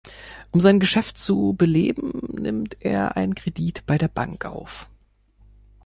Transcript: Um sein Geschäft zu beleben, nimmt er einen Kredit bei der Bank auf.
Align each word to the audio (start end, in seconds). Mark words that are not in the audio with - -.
Um 0.49 0.59
sein 0.61 0.79
Geschäft 0.79 1.15
zu 1.19 1.53
beleben, 1.55 2.21
nimmt 2.31 2.77
er 2.83 3.17
einen 3.17 3.35
Kredit 3.35 3.85
bei 3.85 3.99
der 3.99 4.07
Bank 4.07 4.45
auf. 4.45 4.89